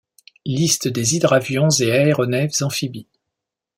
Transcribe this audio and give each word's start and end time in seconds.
Liste 0.47 0.87
des 0.87 1.15
hydravions 1.15 1.69
et 1.79 1.91
aéronefs 1.91 2.63
amphibies. 2.63 3.05